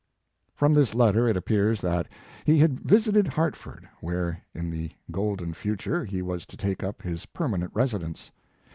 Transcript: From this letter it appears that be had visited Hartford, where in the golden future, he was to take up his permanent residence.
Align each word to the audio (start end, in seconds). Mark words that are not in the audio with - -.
From 0.55 0.73
this 0.73 0.95
letter 0.95 1.27
it 1.27 1.37
appears 1.37 1.79
that 1.81 2.07
be 2.47 2.57
had 2.57 2.79
visited 2.79 3.27
Hartford, 3.27 3.87
where 3.99 4.41
in 4.55 4.71
the 4.71 4.89
golden 5.11 5.53
future, 5.53 6.03
he 6.05 6.23
was 6.23 6.43
to 6.47 6.57
take 6.57 6.81
up 6.83 7.03
his 7.03 7.27
permanent 7.27 7.69
residence. 7.75 8.31